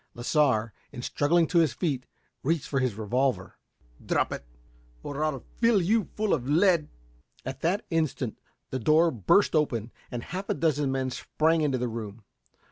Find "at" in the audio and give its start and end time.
7.45-7.61